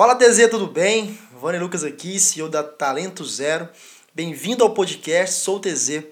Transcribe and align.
Fala 0.00 0.14
TZ, 0.14 0.48
tudo 0.48 0.66
bem? 0.66 1.18
Vani 1.38 1.58
Lucas 1.58 1.84
aqui, 1.84 2.18
CEO 2.18 2.48
da 2.48 2.62
Talento 2.62 3.22
Zero. 3.22 3.68
Bem-vindo 4.14 4.64
ao 4.64 4.72
podcast 4.72 5.40
Sou 5.40 5.60
TZ. 5.60 6.04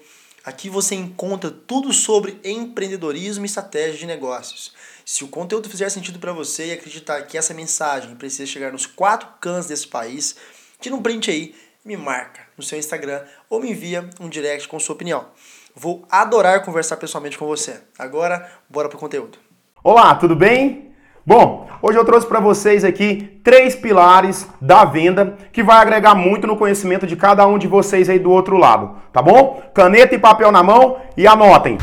Aqui 0.45 0.69
você 0.69 0.93
encontra 0.93 1.49
tudo 1.49 1.91
sobre 1.91 2.39
empreendedorismo 2.43 3.43
e 3.43 3.47
estratégia 3.47 3.97
de 3.97 4.05
negócios. 4.05 4.75
Se 5.03 5.23
o 5.23 5.27
conteúdo 5.27 5.67
fizer 5.67 5.89
sentido 5.89 6.19
para 6.19 6.31
você 6.31 6.67
e 6.67 6.71
acreditar 6.71 7.23
que 7.23 7.35
essa 7.35 7.51
mensagem 7.51 8.13
precisa 8.15 8.45
chegar 8.45 8.71
nos 8.71 8.85
quatro 8.85 9.27
cantos 9.41 9.65
desse 9.65 9.87
país, 9.87 10.35
tira 10.79 10.93
um 10.93 11.01
print 11.01 11.31
aí, 11.31 11.55
me 11.83 11.97
marca 11.97 12.41
no 12.55 12.61
seu 12.63 12.77
Instagram 12.77 13.23
ou 13.49 13.59
me 13.59 13.71
envia 13.71 14.07
um 14.19 14.29
direct 14.29 14.67
com 14.67 14.79
sua 14.79 14.93
opinião. 14.93 15.29
Vou 15.73 16.05
adorar 16.11 16.63
conversar 16.63 16.97
pessoalmente 16.97 17.39
com 17.39 17.47
você. 17.47 17.81
Agora, 17.97 18.51
bora 18.69 18.87
pro 18.87 18.99
conteúdo. 18.99 19.39
Olá, 19.83 20.13
tudo 20.13 20.35
bem? 20.35 20.93
Bom, 21.25 21.58
hoje 21.81 21.97
eu 21.97 22.05
trouxe 22.05 22.27
para 22.27 22.39
vocês 22.39 22.83
aqui 22.83 23.39
três 23.43 23.75
pilares 23.75 24.47
da 24.61 24.85
venda 24.85 25.35
que 25.51 25.63
vai 25.63 25.77
agregar 25.77 26.15
muito 26.15 26.47
no 26.47 26.57
conhecimento 26.57 27.07
de 27.07 27.15
cada 27.15 27.45
um 27.47 27.57
de 27.57 27.67
vocês 27.67 28.09
aí 28.09 28.19
do 28.19 28.31
outro 28.31 28.57
lado, 28.57 28.95
tá 29.11 29.21
bom? 29.21 29.61
Caneta 29.73 30.15
e 30.15 30.19
papel 30.19 30.51
na 30.51 30.61
mão 30.61 30.97
e 31.15 31.27
anotem. 31.27 31.77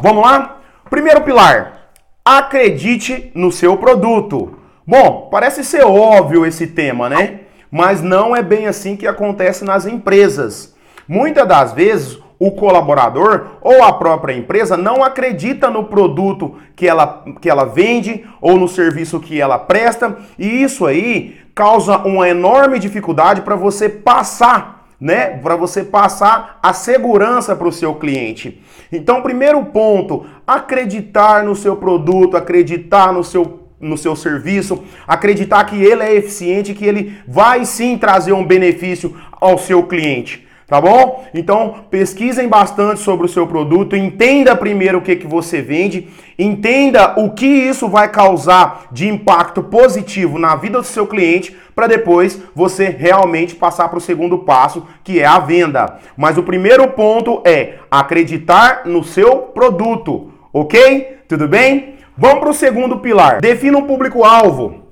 Vamos 0.00 0.22
lá? 0.22 0.58
Primeiro 0.88 1.22
pilar: 1.22 1.88
acredite 2.24 3.32
no 3.34 3.50
seu 3.50 3.76
produto. 3.76 4.58
Bom, 4.86 5.28
parece 5.32 5.64
ser 5.64 5.84
óbvio 5.84 6.46
esse 6.46 6.66
tema, 6.68 7.08
né? 7.08 7.40
mas 7.70 8.02
não 8.02 8.34
é 8.34 8.42
bem 8.42 8.66
assim 8.66 8.96
que 8.96 9.06
acontece 9.06 9.64
nas 9.64 9.86
empresas. 9.86 10.74
Muitas 11.08 11.46
das 11.46 11.72
vezes, 11.72 12.18
o 12.38 12.50
colaborador 12.50 13.46
ou 13.60 13.82
a 13.82 13.92
própria 13.92 14.34
empresa 14.34 14.76
não 14.76 15.02
acredita 15.02 15.70
no 15.70 15.84
produto 15.84 16.56
que 16.74 16.86
ela, 16.86 17.24
que 17.40 17.48
ela 17.48 17.64
vende 17.64 18.24
ou 18.40 18.58
no 18.58 18.68
serviço 18.68 19.20
que 19.20 19.40
ela 19.40 19.58
presta, 19.58 20.16
e 20.38 20.62
isso 20.62 20.84
aí 20.84 21.36
causa 21.54 21.98
uma 21.98 22.28
enorme 22.28 22.78
dificuldade 22.78 23.40
para 23.40 23.56
você 23.56 23.88
passar, 23.88 24.86
né? 25.00 25.38
Para 25.38 25.56
você 25.56 25.82
passar 25.82 26.58
a 26.62 26.72
segurança 26.72 27.56
para 27.56 27.68
o 27.68 27.72
seu 27.72 27.94
cliente. 27.94 28.62
Então, 28.92 29.22
primeiro 29.22 29.64
ponto, 29.66 30.26
acreditar 30.46 31.42
no 31.42 31.56
seu 31.56 31.76
produto, 31.76 32.36
acreditar 32.36 33.12
no 33.12 33.24
seu 33.24 33.62
no 33.78 33.98
seu 33.98 34.16
serviço, 34.16 34.82
acreditar 35.06 35.62
que 35.64 35.76
ele 35.76 36.02
é 36.02 36.14
eficiente, 36.14 36.72
que 36.72 36.86
ele 36.86 37.18
vai 37.28 37.66
sim 37.66 37.98
trazer 37.98 38.32
um 38.32 38.42
benefício 38.42 39.14
ao 39.38 39.58
seu 39.58 39.82
cliente. 39.82 40.45
Tá 40.66 40.80
bom? 40.80 41.24
Então, 41.32 41.84
pesquisem 41.90 42.48
bastante 42.48 42.98
sobre 42.98 43.26
o 43.26 43.28
seu 43.28 43.46
produto, 43.46 43.94
entenda 43.94 44.56
primeiro 44.56 44.98
o 44.98 45.00
que, 45.00 45.14
que 45.14 45.26
você 45.26 45.62
vende, 45.62 46.08
entenda 46.36 47.14
o 47.20 47.30
que 47.30 47.46
isso 47.46 47.88
vai 47.88 48.10
causar 48.10 48.88
de 48.90 49.08
impacto 49.08 49.62
positivo 49.62 50.40
na 50.40 50.56
vida 50.56 50.80
do 50.80 50.84
seu 50.84 51.06
cliente, 51.06 51.56
para 51.72 51.86
depois 51.86 52.42
você 52.52 52.86
realmente 52.86 53.54
passar 53.54 53.88
para 53.88 53.98
o 53.98 54.00
segundo 54.00 54.38
passo, 54.38 54.84
que 55.04 55.20
é 55.20 55.24
a 55.24 55.38
venda. 55.38 56.00
Mas 56.16 56.36
o 56.36 56.42
primeiro 56.42 56.88
ponto 56.88 57.42
é 57.46 57.74
acreditar 57.88 58.82
no 58.86 59.04
seu 59.04 59.38
produto, 59.38 60.32
ok? 60.52 61.18
Tudo 61.28 61.46
bem? 61.46 61.94
Vamos 62.18 62.40
para 62.40 62.50
o 62.50 62.54
segundo 62.54 62.98
pilar. 62.98 63.40
Defina 63.40 63.78
um 63.78 63.86
público-alvo. 63.86 64.82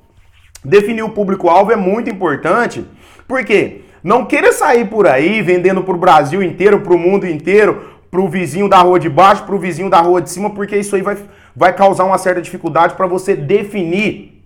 Definir 0.65 1.03
o 1.03 1.11
público-alvo 1.11 1.73
é 1.73 1.77
muito 1.77 2.09
importante, 2.09 2.87
porque 3.27 3.84
não 4.05 4.27
queira 4.27 4.53
sair 4.53 4.85
por 4.85 5.09
aí 5.09 5.41
vendendo 5.41 5.83
para 5.83 5.95
o 5.95 5.99
Brasil 5.99 6.43
inteiro, 6.43 6.81
para 6.83 6.95
o 6.95 6.99
mundo 6.99 7.27
inteiro, 7.27 7.95
para 8.11 8.21
o 8.21 8.29
vizinho 8.29 8.69
da 8.69 8.79
rua 8.79 9.01
de 9.01 9.09
baixo, 9.09 9.45
para 9.45 9.55
o 9.55 9.59
vizinho 9.59 9.89
da 9.89 9.99
rua 10.01 10.21
de 10.21 10.29
cima, 10.29 10.51
porque 10.51 10.77
isso 10.77 10.95
aí 10.95 11.01
vai, 11.01 11.17
vai 11.57 11.73
causar 11.73 12.05
uma 12.05 12.19
certa 12.19 12.43
dificuldade 12.43 12.95
para 12.95 13.07
você 13.07 13.35
definir 13.35 14.45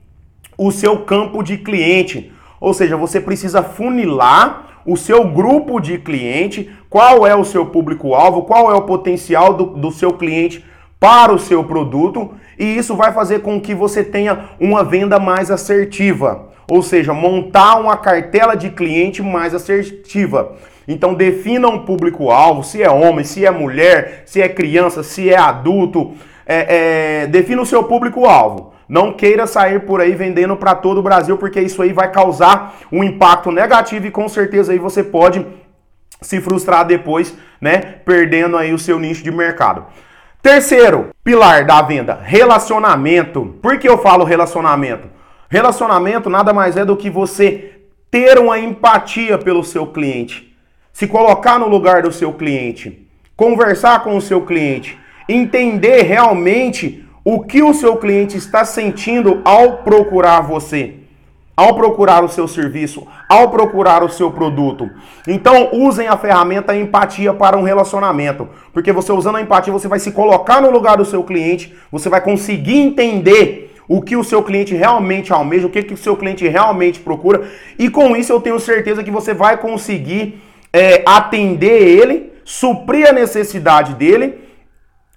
o 0.56 0.70
seu 0.70 1.00
campo 1.00 1.42
de 1.42 1.58
cliente. 1.58 2.32
Ou 2.60 2.72
seja, 2.72 2.96
você 2.96 3.20
precisa 3.20 3.60
funilar 3.60 4.80
o 4.86 4.96
seu 4.96 5.24
grupo 5.24 5.80
de 5.80 5.98
cliente, 5.98 6.70
qual 6.88 7.26
é 7.26 7.34
o 7.34 7.44
seu 7.44 7.66
público-alvo, 7.66 8.42
qual 8.42 8.70
é 8.70 8.74
o 8.74 8.82
potencial 8.82 9.52
do, 9.54 9.66
do 9.66 9.90
seu 9.90 10.12
cliente 10.12 10.64
para 11.00 11.32
o 11.32 11.38
seu 11.38 11.62
produto 11.64 12.30
e 12.58 12.76
isso 12.76 12.96
vai 12.96 13.12
fazer 13.12 13.40
com 13.40 13.60
que 13.60 13.74
você 13.74 14.02
tenha 14.02 14.50
uma 14.58 14.82
venda 14.82 15.18
mais 15.18 15.50
assertiva, 15.50 16.47
ou 16.70 16.82
seja, 16.82 17.14
montar 17.14 17.76
uma 17.76 17.96
cartela 17.96 18.54
de 18.54 18.70
cliente 18.70 19.22
mais 19.22 19.54
assertiva. 19.54 20.56
Então 20.86 21.14
defina 21.14 21.68
um 21.68 21.84
público-alvo, 21.84 22.62
se 22.62 22.82
é 22.82 22.90
homem, 22.90 23.24
se 23.24 23.44
é 23.44 23.50
mulher, 23.50 24.22
se 24.26 24.40
é 24.40 24.48
criança, 24.48 25.02
se 25.02 25.30
é 25.30 25.36
adulto, 25.36 26.14
é, 26.46 27.22
é, 27.22 27.26
defina 27.26 27.62
o 27.62 27.66
seu 27.66 27.84
público-alvo. 27.84 28.72
Não 28.88 29.12
queira 29.12 29.46
sair 29.46 29.80
por 29.80 30.00
aí 30.00 30.14
vendendo 30.14 30.56
para 30.56 30.74
todo 30.74 30.98
o 30.98 31.02
Brasil, 31.02 31.36
porque 31.36 31.60
isso 31.60 31.82
aí 31.82 31.92
vai 31.92 32.10
causar 32.10 32.78
um 32.90 33.04
impacto 33.04 33.50
negativo 33.50 34.06
e 34.06 34.10
com 34.10 34.26
certeza 34.28 34.72
aí 34.72 34.78
você 34.78 35.04
pode 35.04 35.44
se 36.22 36.40
frustrar 36.40 36.86
depois, 36.86 37.36
né, 37.60 37.78
perdendo 38.04 38.56
aí 38.56 38.72
o 38.72 38.78
seu 38.78 38.98
nicho 38.98 39.22
de 39.22 39.30
mercado. 39.30 39.84
Terceiro 40.40 41.10
pilar 41.22 41.66
da 41.66 41.82
venda, 41.82 42.18
relacionamento. 42.22 43.58
Por 43.60 43.78
que 43.78 43.88
eu 43.88 43.98
falo 43.98 44.24
relacionamento? 44.24 45.17
Relacionamento 45.48 46.28
nada 46.28 46.52
mais 46.52 46.76
é 46.76 46.84
do 46.84 46.96
que 46.96 47.08
você 47.08 47.72
ter 48.10 48.38
uma 48.38 48.58
empatia 48.58 49.38
pelo 49.38 49.64
seu 49.64 49.86
cliente, 49.86 50.54
se 50.92 51.06
colocar 51.06 51.58
no 51.58 51.68
lugar 51.68 52.02
do 52.02 52.12
seu 52.12 52.32
cliente, 52.32 53.08
conversar 53.34 54.02
com 54.04 54.16
o 54.16 54.20
seu 54.20 54.42
cliente, 54.42 54.98
entender 55.28 56.02
realmente 56.02 57.04
o 57.24 57.40
que 57.40 57.62
o 57.62 57.72
seu 57.72 57.96
cliente 57.96 58.36
está 58.36 58.64
sentindo 58.64 59.40
ao 59.44 59.78
procurar 59.78 60.42
você 60.42 60.98
ao 61.58 61.74
procurar 61.74 62.22
o 62.22 62.28
seu 62.28 62.46
serviço, 62.46 63.04
ao 63.28 63.50
procurar 63.50 64.04
o 64.04 64.08
seu 64.08 64.30
produto. 64.30 64.88
Então, 65.26 65.70
usem 65.72 66.06
a 66.06 66.16
ferramenta 66.16 66.76
empatia 66.76 67.34
para 67.34 67.58
um 67.58 67.64
relacionamento, 67.64 68.48
porque 68.72 68.92
você 68.92 69.10
usando 69.10 69.38
a 69.38 69.42
empatia, 69.42 69.72
você 69.72 69.88
vai 69.88 69.98
se 69.98 70.12
colocar 70.12 70.62
no 70.62 70.70
lugar 70.70 70.96
do 70.96 71.04
seu 71.04 71.24
cliente, 71.24 71.74
você 71.90 72.08
vai 72.08 72.20
conseguir 72.20 72.78
entender 72.78 73.67
o 73.88 74.02
que 74.02 74.14
o 74.14 74.22
seu 74.22 74.42
cliente 74.42 74.74
realmente 74.74 75.32
almeja, 75.32 75.66
o 75.66 75.70
que, 75.70 75.82
que 75.82 75.94
o 75.94 75.96
seu 75.96 76.16
cliente 76.16 76.46
realmente 76.46 77.00
procura, 77.00 77.48
e 77.78 77.88
com 77.88 78.14
isso 78.14 78.32
eu 78.32 78.40
tenho 78.40 78.60
certeza 78.60 79.02
que 79.02 79.10
você 79.10 79.32
vai 79.32 79.56
conseguir 79.56 80.40
é, 80.72 81.02
atender 81.06 81.82
ele, 81.82 82.32
suprir 82.44 83.08
a 83.08 83.12
necessidade 83.12 83.94
dele 83.94 84.40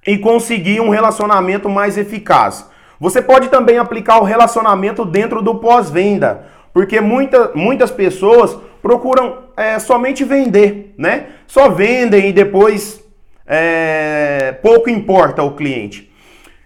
e 0.07 0.17
conseguir 0.17 0.79
um 0.79 0.89
relacionamento 0.89 1.69
mais 1.69 1.97
eficaz. 1.97 2.69
Você 2.99 3.21
pode 3.21 3.49
também 3.49 3.77
aplicar 3.77 4.19
o 4.19 4.23
relacionamento 4.23 5.03
dentro 5.03 5.41
do 5.41 5.55
pós-venda, 5.55 6.45
porque 6.73 7.01
muita, 7.01 7.51
muitas 7.53 7.91
pessoas 7.91 8.57
procuram 8.81 9.39
é, 9.57 9.79
somente 9.79 10.23
vender, 10.23 10.93
né? 10.97 11.27
Só 11.47 11.69
vendem 11.69 12.29
e 12.29 12.33
depois 12.33 13.03
é, 13.45 14.53
pouco 14.61 14.89
importa 14.89 15.43
o 15.43 15.55
cliente. 15.55 16.10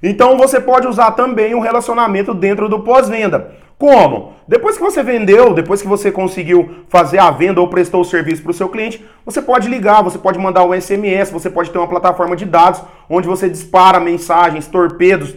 Então 0.07 0.37
você 0.37 0.61
pode 0.61 0.85
usar 0.85 1.11
também 1.13 1.55
o 1.55 1.59
relacionamento 1.59 2.31
dentro 2.31 2.69
do 2.69 2.81
pós-venda. 2.81 3.55
Como? 3.75 4.33
Depois 4.47 4.77
que 4.77 4.83
você 4.83 5.01
vendeu, 5.01 5.51
depois 5.51 5.81
que 5.81 5.87
você 5.87 6.11
conseguiu 6.11 6.85
fazer 6.87 7.17
a 7.17 7.31
venda 7.31 7.59
ou 7.59 7.67
prestou 7.67 8.01
o 8.01 8.05
serviço 8.05 8.43
para 8.43 8.51
o 8.51 8.53
seu 8.53 8.69
cliente, 8.69 9.03
você 9.25 9.41
pode 9.41 9.67
ligar, 9.67 10.03
você 10.03 10.19
pode 10.19 10.37
mandar 10.37 10.63
um 10.63 10.79
SMS, 10.79 11.31
você 11.31 11.49
pode 11.49 11.71
ter 11.71 11.79
uma 11.79 11.87
plataforma 11.87 12.35
de 12.35 12.45
dados 12.45 12.83
onde 13.09 13.27
você 13.27 13.49
dispara 13.49 13.99
mensagens, 13.99 14.67
torpedos 14.67 15.33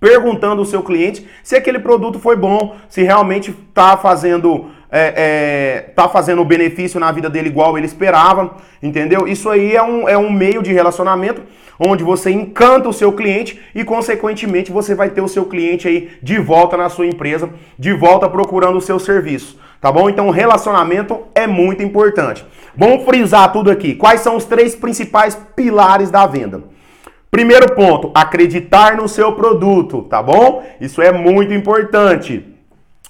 perguntando 0.00 0.60
ao 0.60 0.66
seu 0.66 0.82
cliente 0.82 1.28
se 1.44 1.54
aquele 1.54 1.78
produto 1.78 2.18
foi 2.18 2.34
bom, 2.34 2.74
se 2.88 3.02
realmente 3.04 3.50
está 3.50 3.96
fazendo 3.96 4.70
é, 4.90 5.14
é, 5.16 5.80
tá 5.94 6.08
fazendo 6.08 6.44
benefício 6.44 6.98
na 6.98 7.12
vida 7.12 7.28
dele 7.28 7.48
igual 7.48 7.76
ele 7.76 7.86
esperava, 7.86 8.56
entendeu? 8.82 9.28
Isso 9.28 9.48
aí 9.50 9.76
é 9.76 9.82
um, 9.82 10.08
é 10.08 10.16
um 10.16 10.30
meio 10.30 10.62
de 10.62 10.72
relacionamento 10.72 11.42
onde 11.78 12.02
você 12.02 12.30
encanta 12.30 12.88
o 12.88 12.92
seu 12.92 13.12
cliente 13.12 13.60
e, 13.74 13.84
consequentemente, 13.84 14.72
você 14.72 14.94
vai 14.94 15.10
ter 15.10 15.20
o 15.20 15.28
seu 15.28 15.44
cliente 15.44 15.86
aí 15.86 16.10
de 16.22 16.38
volta 16.38 16.76
na 16.76 16.88
sua 16.88 17.06
empresa, 17.06 17.50
de 17.78 17.92
volta 17.92 18.28
procurando 18.28 18.78
o 18.78 18.82
seu 18.82 18.98
serviço, 18.98 19.58
tá 19.80 19.92
bom? 19.92 20.10
Então, 20.10 20.30
relacionamento 20.30 21.20
é 21.34 21.46
muito 21.46 21.82
importante. 21.82 22.44
Vamos 22.76 23.04
frisar 23.04 23.52
tudo 23.52 23.70
aqui. 23.70 23.94
Quais 23.94 24.20
são 24.20 24.36
os 24.36 24.44
três 24.44 24.74
principais 24.74 25.38
pilares 25.54 26.10
da 26.10 26.26
venda? 26.26 26.64
Primeiro 27.30 27.74
ponto, 27.74 28.10
acreditar 28.14 28.96
no 28.96 29.06
seu 29.06 29.32
produto, 29.32 30.02
tá 30.02 30.22
bom? 30.22 30.64
Isso 30.80 31.00
é 31.02 31.12
muito 31.12 31.52
importante. 31.52 32.57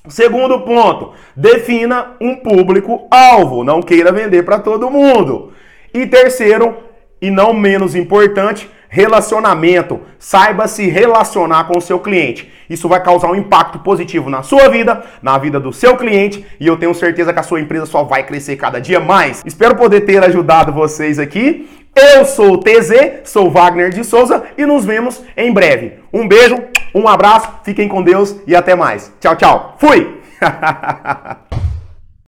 Segundo 0.07 0.61
ponto, 0.61 1.13
defina 1.37 2.13
um 2.21 2.37
público-alvo, 2.37 3.65
não 3.65 3.83
queira 3.83 4.13
vender 4.13 4.43
para 4.45 4.59
todo 4.59 4.91
mundo. 4.91 5.53
E 5.93 6.07
terceiro, 6.07 6.77
e 7.21 7.31
não 7.31 7.53
menos 7.53 7.95
importante, 7.95 8.71
relacionamento. 8.89 10.01
Saiba 10.19 10.67
se 10.67 10.89
relacionar 10.89 11.65
com 11.65 11.79
o 11.79 11.81
seu 11.81 11.99
cliente. 11.99 12.51
Isso 12.69 12.89
vai 12.89 13.03
causar 13.03 13.31
um 13.31 13.35
impacto 13.35 13.79
positivo 13.81 14.29
na 14.31 14.43
sua 14.43 14.69
vida, 14.69 15.03
na 15.23 15.39
vida 15.39 15.59
do 15.59 15.73
seu 15.73 15.97
cliente, 15.97 16.45
e 16.61 16.67
eu 16.67 16.77
tenho 16.77 16.95
certeza 16.95 17.33
que 17.33 17.41
a 17.41 17.43
sua 17.43 17.61
empresa 17.61 17.87
só 17.87 18.05
vai 18.05 18.25
crescer 18.25 18.57
cada 18.57 18.81
dia 18.81 19.01
mais. 19.01 19.43
Espero 19.45 19.77
poder 19.77 20.03
ter 20.03 20.23
ajudado 20.23 20.73
vocês 20.73 21.19
aqui. 21.19 21.69
Eu 21.99 22.25
sou 22.25 22.53
o 22.53 22.59
TZ, 22.59 22.93
sou 23.25 23.51
Wagner 23.51 23.91
de 23.91 24.05
Souza 24.05 24.45
e 24.57 24.65
nos 24.65 24.85
vemos 24.85 25.21
em 25.37 25.53
breve. 25.53 25.95
Um 26.13 26.29
beijo, 26.29 26.57
um 26.95 27.09
abraço, 27.09 27.49
fiquem 27.65 27.89
com 27.89 28.05
Deus 28.05 28.37
e 28.47 28.55
até 28.55 28.77
mais. 28.77 29.13
Tchau, 29.21 29.35
tchau. 29.35 29.77
Fui! 29.79 30.21